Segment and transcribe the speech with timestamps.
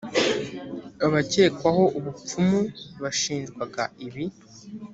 [1.05, 2.59] abakekwagaho ubupfumu
[3.01, 4.25] bashinjwaga ibibi